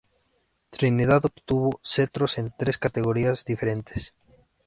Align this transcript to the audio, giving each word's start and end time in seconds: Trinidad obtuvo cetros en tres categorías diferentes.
Trinidad 0.71 1.25
obtuvo 1.27 1.79
cetros 1.83 2.39
en 2.39 2.51
tres 2.57 2.79
categorías 2.79 3.45
diferentes. 3.45 4.15